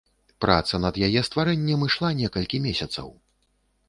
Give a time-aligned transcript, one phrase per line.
[0.43, 3.13] Праца над яе стварэннем ішла некалькі месяцаў.